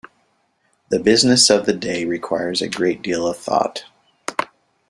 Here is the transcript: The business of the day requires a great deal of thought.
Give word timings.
The 0.89 0.97
business 0.99 1.51
of 1.51 1.67
the 1.67 1.73
day 1.73 2.05
requires 2.05 2.59
a 2.63 2.67
great 2.67 3.03
deal 3.03 3.27
of 3.27 3.37
thought. 3.37 3.85